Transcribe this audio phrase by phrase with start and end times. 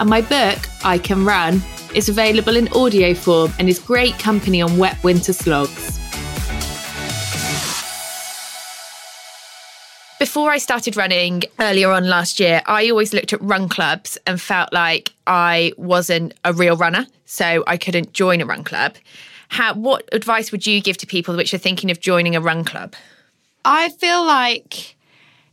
[0.00, 1.60] And my book, I Can Run,
[1.94, 5.98] is available in audio form and is great company on wet winter slogs.
[10.20, 14.40] Before I started running earlier on last year, I always looked at run clubs and
[14.40, 18.96] felt like I wasn't a real runner, so I couldn't join a run club.
[19.48, 22.64] How, what advice would you give to people which are thinking of joining a run
[22.64, 22.94] club?
[23.64, 24.96] I feel like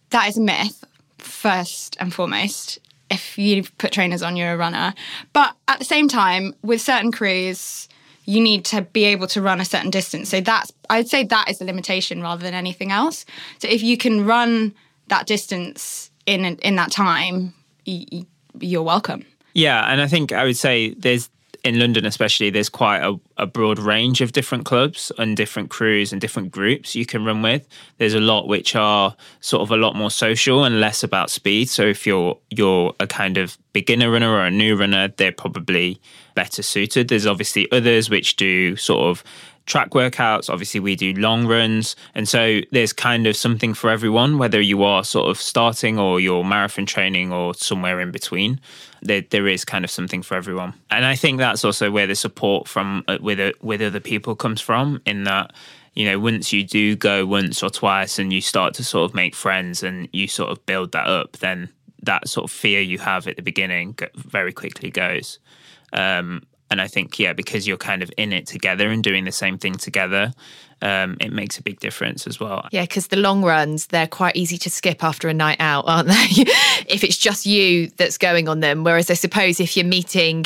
[0.10, 0.84] that is a myth,
[1.18, 2.80] first and foremost.
[3.10, 4.94] If you put trainers on, you're a runner.
[5.34, 7.88] But at the same time, with certain crews,
[8.26, 10.30] you need to be able to run a certain distance.
[10.30, 13.26] So that's, I'd say that is the limitation rather than anything else.
[13.60, 14.74] So if you can run
[15.08, 17.54] that distance in in that time,
[17.86, 19.26] you're welcome.
[19.54, 21.30] Yeah, and I think I would say there's
[21.66, 26.12] in London, especially, there's quite a, a, broad range of different clubs and different crews
[26.12, 27.68] and different groups you can run with.
[27.98, 31.68] There's a lot which are sort of a lot more social and less about speed.
[31.68, 36.00] So if you're you're a kind of beginner runner or a new runner, they're probably
[36.36, 37.08] better suited.
[37.08, 39.24] There's obviously others which do sort of
[39.66, 40.50] track workouts.
[40.50, 41.96] Obviously, we do long runs.
[42.14, 46.20] And so there's kind of something for everyone, whether you are sort of starting or
[46.20, 48.60] you're marathon training or somewhere in between.
[49.02, 50.74] There, there is kind of something for everyone.
[50.90, 54.36] And I think that's also where the support from uh, with, uh, with other people
[54.36, 55.54] comes from, in that
[55.96, 59.16] you know, once you do go once or twice and you start to sort of
[59.16, 61.70] make friends and you sort of build that up, then
[62.04, 65.40] that sort of fear you have at the beginning very quickly goes.
[65.94, 69.32] Um, and I think, yeah, because you're kind of in it together and doing the
[69.32, 70.34] same thing together,
[70.82, 72.68] um, it makes a big difference as well.
[72.72, 76.08] Yeah, because the long runs, they're quite easy to skip after a night out, aren't
[76.08, 76.44] they?
[76.88, 78.84] if it's just you that's going on them.
[78.84, 80.46] Whereas I suppose if you're meeting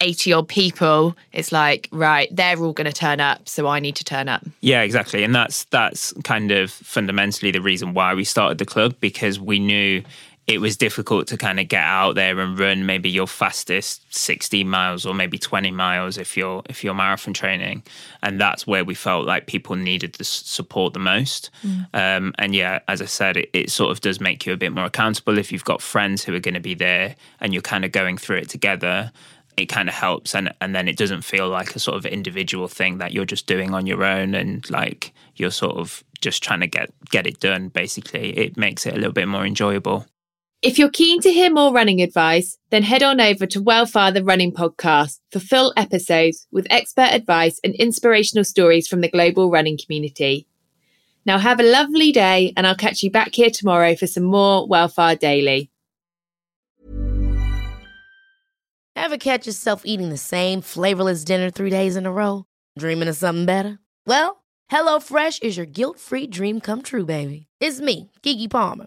[0.00, 3.96] 80 odd people, it's like, right, they're all going to turn up, so I need
[3.96, 4.44] to turn up.
[4.60, 5.24] Yeah, exactly.
[5.24, 9.58] And that's that's kind of fundamentally the reason why we started the club because we
[9.58, 10.02] knew
[10.48, 14.66] it was difficult to kind of get out there and run maybe your fastest 16
[14.66, 17.82] miles or maybe 20 miles if you're if you're marathon training.
[18.22, 21.50] And that's where we felt like people needed the support the most.
[21.62, 21.86] Mm.
[21.92, 24.72] um, and yeah as i said it, it sort of does make you a bit
[24.72, 25.36] more accountable.
[25.36, 28.16] If you've got friends who are going to be there and you're kind of going
[28.16, 29.12] through it together
[29.58, 30.34] it kind of helps.
[30.34, 33.46] And and then it doesn't feel like a sort of individual thing that you're just
[33.46, 37.38] doing on your own and like you're sort of just trying to get get it
[37.38, 38.38] done basically.
[38.38, 40.06] It makes it a little bit more enjoyable
[40.60, 44.24] if you're keen to hear more running advice, then head on over to Wellfar the
[44.24, 49.78] Running Podcast for full episodes with expert advice and inspirational stories from the global running
[49.78, 50.48] community.
[51.24, 54.66] Now have a lovely day and I'll catch you back here tomorrow for some more
[54.66, 55.70] Wellfar Daily.
[58.96, 62.46] Ever catch yourself eating the same flavorless dinner three days in a row?
[62.76, 63.78] Dreaming of something better?
[64.06, 64.42] Well,
[64.72, 67.46] HelloFresh is your guilt-free dream come true, baby.
[67.60, 68.86] It's me, Keke Palmer.